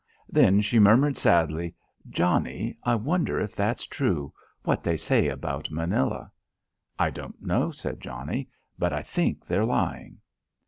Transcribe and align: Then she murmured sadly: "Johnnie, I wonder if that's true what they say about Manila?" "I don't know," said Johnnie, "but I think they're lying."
Then 0.29 0.61
she 0.61 0.79
murmured 0.79 1.15
sadly: 1.15 1.75
"Johnnie, 2.09 2.75
I 2.83 2.95
wonder 2.95 3.39
if 3.39 3.55
that's 3.55 3.83
true 3.85 4.33
what 4.63 4.81
they 4.81 4.97
say 4.97 5.27
about 5.27 5.69
Manila?" 5.69 6.31
"I 6.97 7.11
don't 7.11 7.39
know," 7.43 7.69
said 7.69 8.01
Johnnie, 8.01 8.49
"but 8.79 8.93
I 8.93 9.03
think 9.03 9.45
they're 9.45 9.63
lying." 9.63 10.17